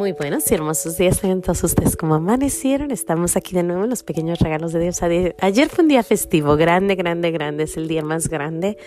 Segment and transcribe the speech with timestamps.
[0.00, 1.94] Muy buenos y hermosos días a todos ustedes.
[1.94, 5.02] Como amanecieron, estamos aquí de nuevo en los pequeños regalos de Dios.
[5.02, 7.64] Ayer fue un día festivo, grande, grande, grande.
[7.64, 8.78] Es el día más grande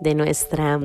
[0.00, 0.80] de nuestra...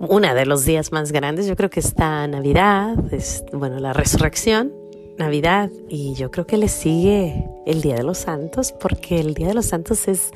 [0.00, 4.72] Una de los días más grandes, yo creo que está Navidad, es, bueno, la resurrección,
[5.16, 9.46] Navidad, y yo creo que le sigue el Día de los Santos, porque el Día
[9.46, 10.32] de los Santos es,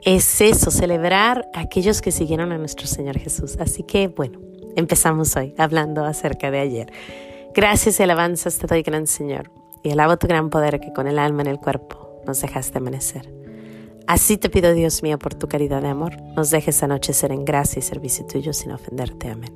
[0.00, 3.58] es eso, celebrar a aquellos que siguieron a nuestro Señor Jesús.
[3.60, 4.40] Así que, bueno,
[4.76, 6.92] Empezamos hoy hablando acerca de ayer.
[7.54, 9.50] Gracias y alabanzas te doy, gran Señor,
[9.82, 13.32] y alabo tu gran poder que con el alma en el cuerpo nos dejaste amanecer.
[14.06, 17.78] Así te pido, Dios mío, por tu caridad de amor, nos dejes anochecer en gracia
[17.78, 19.30] y servicio tuyo sin ofenderte.
[19.30, 19.54] Amén.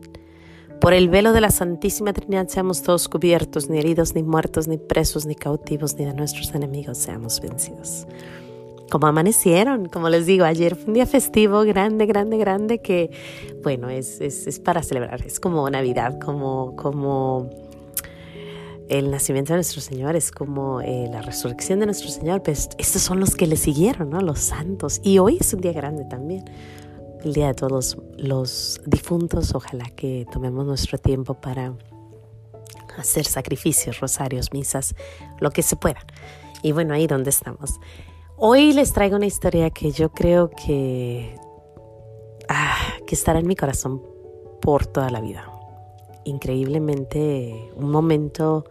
[0.80, 4.78] Por el velo de la Santísima Trinidad seamos todos cubiertos, ni heridos, ni muertos, ni
[4.78, 8.06] presos, ni cautivos, ni de nuestros enemigos seamos vencidos
[8.90, 9.86] como amanecieron.
[9.86, 13.10] Como les digo, ayer fue un día festivo grande, grande, grande que,
[13.62, 15.24] bueno, es, es, es para celebrar.
[15.26, 17.50] Es como Navidad, como, como
[18.88, 22.42] el nacimiento de nuestro Señor, es como eh, la resurrección de nuestro Señor.
[22.42, 24.20] Pues estos son los que le siguieron, ¿no?
[24.20, 25.00] Los santos.
[25.02, 26.44] Y hoy es un día grande también.
[27.22, 29.54] El día de todos los difuntos.
[29.54, 31.74] Ojalá que tomemos nuestro tiempo para
[32.96, 34.94] hacer sacrificios, rosarios, misas,
[35.40, 36.00] lo que se pueda.
[36.62, 37.78] Y bueno, ahí donde estamos.
[38.40, 41.34] Hoy les traigo una historia que yo creo que,
[42.48, 44.00] ah, que estará en mi corazón
[44.60, 45.50] por toda la vida.
[46.22, 48.64] Increíblemente, un momento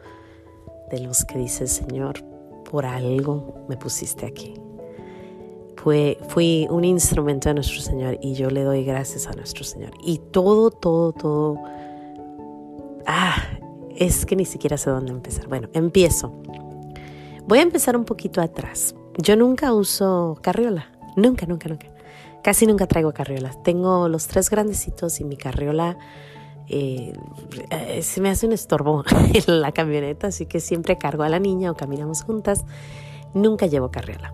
[0.89, 2.23] de los que dice Señor,
[2.71, 4.53] por algo me pusiste aquí.
[5.75, 9.91] Fue, fui un instrumento de nuestro Señor y yo le doy gracias a nuestro Señor.
[10.01, 11.59] Y todo, todo, todo,
[13.05, 13.35] ah,
[13.97, 15.49] es que ni siquiera sé dónde empezar.
[15.49, 16.31] Bueno, empiezo.
[17.45, 21.87] Voy a empezar un poquito atrás yo nunca uso carriola, nunca, nunca, nunca.
[22.43, 23.61] Casi nunca traigo carriolas.
[23.63, 25.97] Tengo los tres grandecitos y mi carriola
[26.69, 27.13] eh,
[28.01, 31.71] se me hace un estorbo en la camioneta, así que siempre cargo a la niña
[31.71, 32.65] o caminamos juntas.
[33.33, 34.33] Nunca llevo carriola.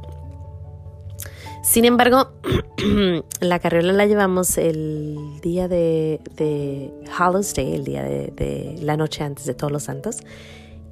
[1.63, 2.30] Sin embargo,
[3.40, 9.24] la carriola la llevamos el día de, de Hallows Day, el día de, la noche
[9.24, 10.18] antes de Todos los Santos.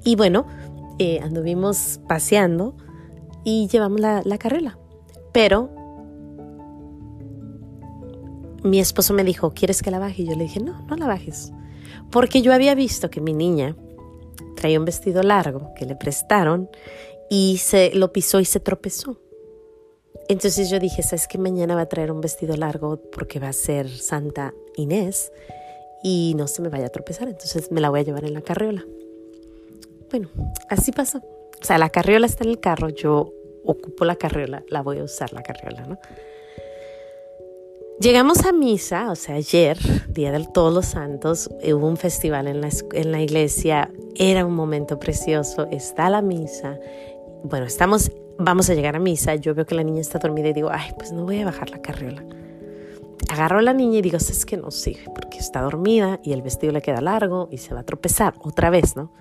[0.02, 0.46] Y bueno,
[0.98, 2.74] eh, anduvimos paseando
[3.44, 4.78] y llevamos la, la carriola.
[5.32, 5.70] Pero
[8.62, 10.22] mi esposo me dijo, ¿quieres que la baje?
[10.22, 11.52] Y yo le dije, no, no la bajes.
[12.10, 13.76] Porque yo había visto que mi niña
[14.56, 16.68] traía un vestido largo que le prestaron
[17.28, 19.18] y se lo pisó y se tropezó.
[20.28, 23.52] Entonces yo dije, ¿sabes que mañana va a traer un vestido largo porque va a
[23.52, 25.32] ser Santa Inés
[26.02, 27.28] y no se me vaya a tropezar?
[27.28, 28.84] Entonces me la voy a llevar en la carriola.
[30.10, 30.28] Bueno,
[30.68, 31.22] así pasó.
[31.62, 33.32] O sea, la carriola está en el carro, yo
[33.64, 35.98] ocupo la carriola, la voy a usar la carriola, ¿no?
[38.00, 39.78] Llegamos a misa, o sea, ayer,
[40.08, 44.56] Día de Todos los Santos, hubo un festival en la, en la iglesia, era un
[44.56, 46.80] momento precioso, está la misa,
[47.44, 50.52] bueno, estamos, vamos a llegar a misa, yo veo que la niña está dormida y
[50.54, 52.24] digo, ay, pues no voy a bajar la carriola.
[53.30, 56.42] Agarro a la niña y digo, es que no sigue, porque está dormida y el
[56.42, 59.12] vestido le queda largo y se va a tropezar otra vez, ¿no?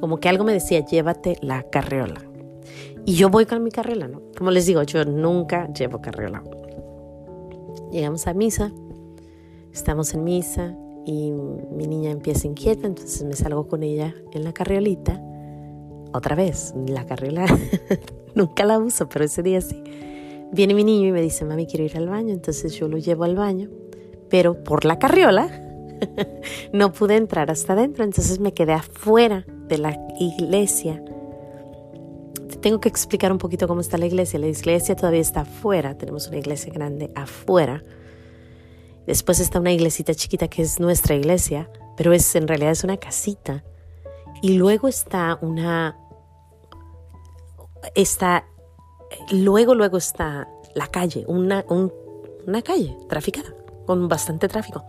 [0.00, 2.20] Como que algo me decía, llévate la carriola.
[3.04, 4.22] Y yo voy con mi carriola, ¿no?
[4.36, 6.42] Como les digo, yo nunca llevo carriola.
[7.92, 8.72] Llegamos a misa,
[9.72, 14.52] estamos en misa y mi niña empieza inquieta, entonces me salgo con ella en la
[14.52, 15.20] carriolita.
[16.12, 17.46] Otra vez, la carriola
[18.34, 19.82] nunca la uso, pero ese día sí.
[20.52, 23.24] Viene mi niño y me dice, mami, quiero ir al baño, entonces yo lo llevo
[23.24, 23.70] al baño,
[24.28, 25.69] pero por la carriola
[26.72, 31.02] no pude entrar hasta adentro, entonces me quedé afuera de la iglesia.
[32.60, 34.38] tengo que explicar un poquito cómo está la iglesia.
[34.38, 37.82] La iglesia todavía está afuera, tenemos una iglesia grande afuera.
[39.06, 42.98] Después está una iglesita chiquita que es nuestra iglesia, pero es en realidad es una
[42.98, 43.64] casita.
[44.42, 45.96] Y luego está una
[47.94, 48.44] está
[49.32, 51.64] luego luego está la calle, una,
[52.46, 53.54] una calle traficada
[53.86, 54.84] con bastante tráfico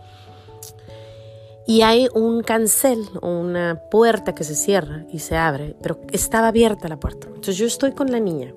[1.66, 6.88] y hay un cancel, una puerta que se cierra y se abre, pero estaba abierta
[6.88, 7.28] la puerta.
[7.28, 8.52] Entonces yo estoy con la niña,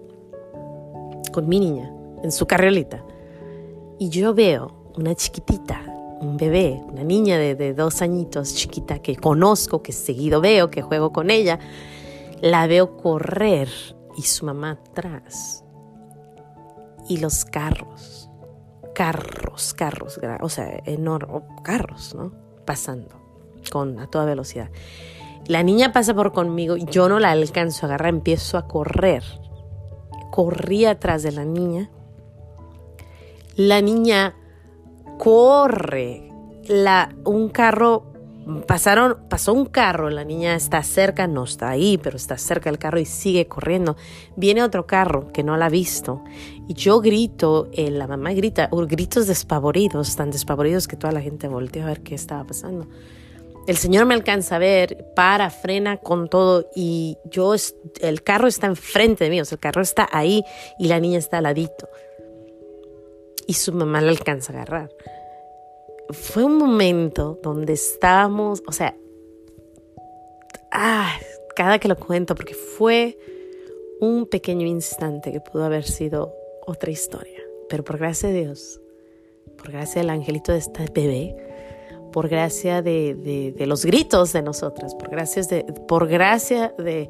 [1.32, 1.92] con mi niña,
[2.24, 3.04] en su carriolita,
[4.00, 5.82] y yo veo una chiquitita,
[6.20, 10.82] un bebé, una niña de, de dos añitos chiquita que conozco, que seguido veo, que
[10.82, 11.60] juego con ella,
[12.42, 13.70] la veo correr
[14.18, 15.64] y su mamá atrás.
[17.08, 18.32] Y los carros,
[18.96, 22.45] carros, carros, o sea, enormes, carros, ¿no?
[22.66, 23.16] Pasando
[23.72, 24.70] con a toda velocidad.
[25.48, 29.24] La niña pasa por conmigo yo no la alcanzo a agarrar, empiezo a correr.
[30.32, 31.90] Corrí atrás de la niña.
[33.56, 34.36] La niña
[35.18, 36.32] corre.
[36.68, 38.15] La, un carro
[38.68, 42.80] pasaron, pasó un carro, la niña está cerca, no está ahí, pero está cerca del
[42.80, 43.96] carro y sigue corriendo.
[44.36, 46.24] Viene otro carro que no la ha visto
[46.68, 51.48] y yo grito, eh, la mamá grita, gritos despavoridos, tan despavoridos que toda la gente
[51.48, 52.88] volteó a ver qué estaba pasando.
[53.68, 57.56] El Señor me alcanza a ver, para, frena con todo y yo,
[58.00, 60.44] el carro está enfrente de mí, o sea, el carro está ahí
[60.78, 61.90] y la niña está al ladito.
[63.48, 64.90] Y su mamá la alcanza a agarrar.
[66.10, 68.96] Fue un momento donde estábamos, o sea,
[70.72, 71.12] ah,
[71.56, 73.18] cada que lo cuento, porque fue
[74.00, 76.34] un pequeño instante que pudo haber sido
[76.66, 77.40] otra historia.
[77.70, 78.82] Pero por gracia de Dios,
[79.58, 81.36] por gracia del angelito de este bebé,
[82.12, 87.10] por gracia de, los gritos de nosotras, por, gracias de, por gracia de,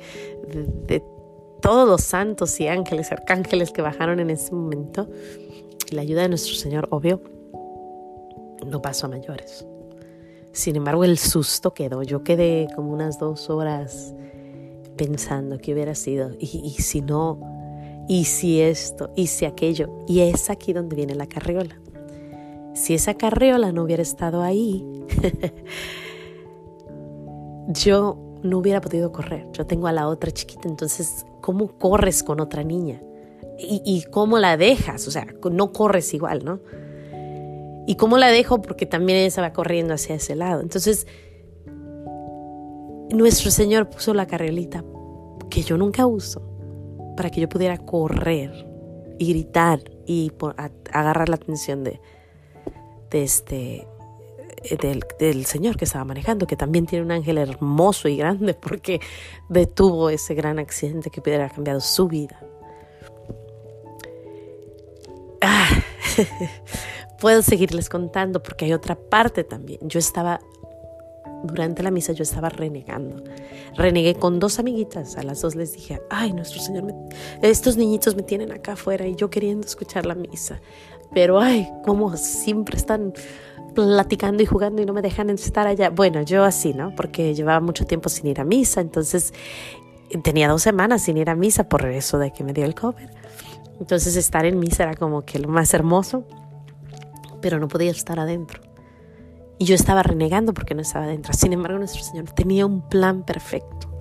[0.88, 1.04] de,
[1.62, 5.08] todos los santos y ángeles, arcángeles que bajaron en ese momento,
[5.92, 7.22] la ayuda de nuestro Señor, obvio,
[8.66, 9.66] no pasó a mayores.
[10.52, 12.02] Sin embargo, el susto quedó.
[12.04, 14.14] Yo quedé como unas dos horas
[14.96, 16.32] pensando que hubiera sido.
[16.40, 17.40] Y, y si no,
[18.08, 19.90] y si esto, y si aquello.
[20.08, 21.80] Y es aquí donde viene la carriola.
[22.74, 24.86] Si esa carriola no hubiera estado ahí,
[27.68, 29.48] yo no hubiera podido correr.
[29.54, 33.02] Yo tengo a la otra chiquita, entonces, ¿cómo corres con otra niña?
[33.58, 35.08] ¿Y, y cómo la dejas?
[35.08, 36.60] O sea, no corres igual, ¿no?
[37.88, 38.62] ¿Y cómo la dejo?
[38.62, 40.62] Porque también ella va corriendo hacia ese lado.
[40.62, 41.08] Entonces,
[43.12, 44.84] nuestro Señor puso la carriolita
[45.50, 46.42] que yo nunca uso
[47.16, 48.52] para que yo pudiera correr
[49.20, 50.32] y gritar y
[50.92, 52.02] agarrar la atención de,
[53.12, 53.88] este
[54.82, 59.00] del, del, Señor que estaba manejando, que también tiene un ángel hermoso y grande porque
[59.48, 62.42] detuvo ese gran accidente que pudiera haber cambiado su vida.
[65.42, 65.70] Ah,
[67.26, 69.80] puedo seguirles contando porque hay otra parte también.
[69.82, 70.40] Yo estaba,
[71.44, 73.24] durante la misa yo estaba renegando.
[73.76, 75.18] Renegué con dos amiguitas.
[75.18, 76.94] A las dos les dije, ay, nuestro Señor,
[77.42, 80.62] estos niñitos me tienen acá afuera y yo queriendo escuchar la misa.
[81.16, 83.12] Pero, ay, como siempre están
[83.74, 85.90] platicando y jugando y no me dejan estar allá.
[85.90, 86.94] Bueno, yo así, ¿no?
[86.96, 89.34] Porque llevaba mucho tiempo sin ir a misa, entonces
[90.24, 93.10] tenía dos semanas sin ir a misa por eso de que me dio el cover.
[93.80, 96.24] Entonces estar en misa era como que lo más hermoso,
[97.46, 98.60] pero no podía estar adentro.
[99.60, 101.32] Y yo estaba renegando porque no estaba adentro.
[101.34, 103.96] Sin embargo, nuestro Señor tenía un plan perfecto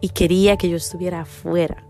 [0.00, 1.84] y quería que yo estuviera afuera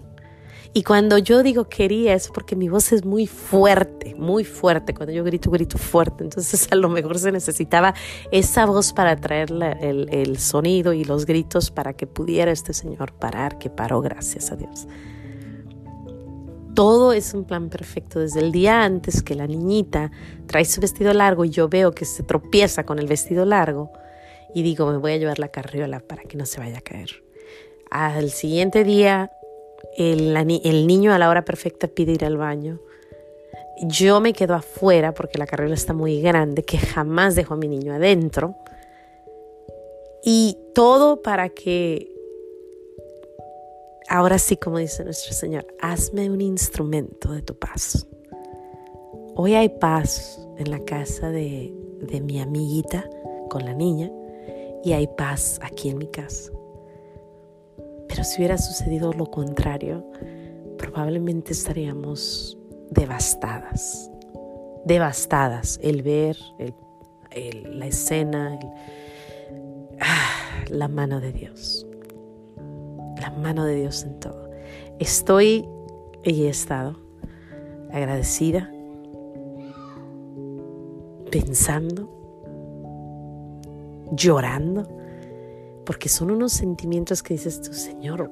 [0.75, 4.93] y cuando yo digo quería es porque mi voz es muy fuerte, muy fuerte.
[4.95, 6.25] Cuando yo grito, grito fuerte.
[6.25, 7.95] Entonces a lo mejor se necesitaba
[8.31, 13.13] esa voz para traer el, el sonido y los gritos para que pudiera este Señor
[13.13, 14.87] parar, que paró, gracias a Dios.
[16.79, 18.21] Todo es un plan perfecto.
[18.21, 20.13] Desde el día antes que la niñita
[20.47, 23.91] trae su vestido largo y yo veo que se tropieza con el vestido largo
[24.55, 27.25] y digo, me voy a llevar la carriola para que no se vaya a caer.
[27.91, 29.33] Al siguiente día
[29.97, 32.79] el, niño a la hora perfecta pide ir al baño.
[33.83, 37.67] Yo me quedo afuera porque la carrera está muy grande, que jamás dejo a mi
[37.67, 38.55] niño adentro.
[40.23, 42.07] Y todo para que,
[44.09, 48.07] ahora sí, como dice nuestro Señor, hazme un instrumento de tu paz.
[49.35, 51.73] Hoy hay paz en la casa de,
[52.03, 53.09] de mi amiguita
[53.49, 54.11] con la niña
[54.85, 56.53] y hay paz aquí en mi casa.
[58.09, 60.05] Pero si hubiera sucedido lo contrario,
[60.77, 62.59] probablemente estaríamos
[62.91, 64.11] devastadas,
[64.85, 65.79] devastadas.
[65.83, 66.37] El ver
[67.63, 68.59] la escena,
[70.01, 71.87] ah, la mano de Dios,
[73.31, 74.51] mano de Dios en todo.
[74.99, 75.69] Estoy
[76.25, 76.97] y he estado
[77.91, 78.71] agradecida,
[81.31, 82.11] pensando,
[84.13, 84.99] llorando
[85.89, 88.31] porque son unos sentimientos que dices tú, Señor,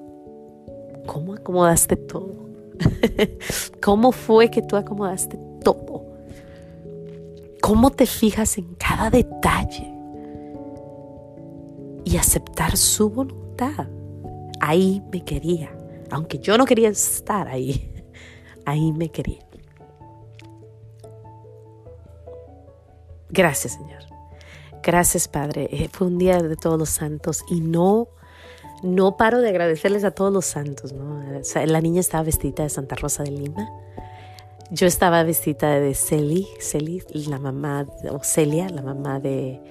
[1.06, 2.34] ¿cómo acomodaste todo?
[3.82, 6.04] ¿Cómo fue que tú acomodaste todo?
[7.62, 9.90] ¿Cómo te fijas en cada detalle?
[12.04, 13.88] Y aceptar su voluntad.
[14.68, 15.70] Ahí me quería.
[16.10, 17.88] Aunque yo no quería estar ahí,
[18.64, 19.38] ahí me quería.
[23.28, 24.02] Gracias, Señor.
[24.82, 25.68] Gracias, Padre.
[25.70, 28.08] Eh, fue un día de todos los santos y no,
[28.82, 30.92] no paro de agradecerles a todos los santos.
[30.92, 31.22] ¿no?
[31.64, 33.68] la niña estaba vestida de Santa Rosa de Lima.
[34.72, 39.62] Yo estaba vestida de Celi, Celi, la mamá, o Celia, la mamá de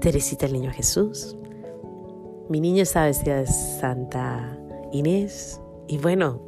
[0.00, 1.36] Teresita el Niño Jesús.
[2.50, 4.58] Mi niña estaba vestida de Santa
[4.90, 5.60] Inés.
[5.86, 6.42] Y bueno,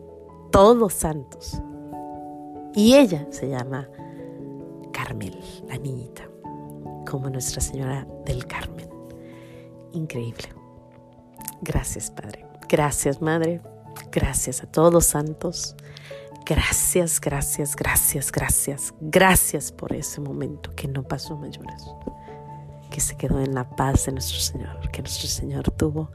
[0.51, 1.63] todos los santos.
[2.75, 3.89] Y ella se llama
[4.93, 6.29] Carmel, la niñita.
[7.09, 8.91] como Nuestra Señora del Carmen.
[9.93, 10.49] Increíble.
[11.61, 12.47] Gracias, Padre.
[12.69, 13.61] Gracias, Madre.
[14.11, 15.77] Gracias a todos los santos.
[16.45, 18.93] Gracias, gracias, gracias, gracias.
[19.01, 21.85] Gracias por ese momento que no pasó mayores.
[22.93, 24.91] Que se quedó en la paz de nuestro Señor.
[24.91, 26.11] Que nuestro Señor tuvo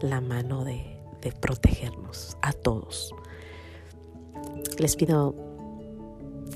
[0.00, 0.94] la mano de,
[1.40, 3.12] protegernos a todos.
[4.78, 5.34] Les pido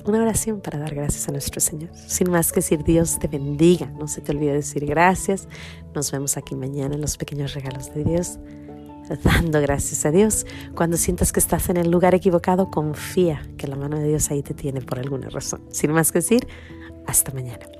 [0.04, 1.90] una oración para dar gracias a nuestro Señor.
[1.94, 3.86] Sin más que decir, Dios te bendiga.
[3.86, 5.48] No se te olvide decir gracias.
[5.92, 8.38] Nos vemos aquí mañana en los pequeños regalos de Dios.
[9.24, 10.46] Dando gracias a Dios.
[10.76, 14.42] Cuando sientas que estás en el lugar equivocado, confía que la mano de Dios ahí
[14.42, 15.62] te tiene por alguna razón.
[15.70, 16.46] Sin más que decir,
[17.06, 17.79] hasta mañana.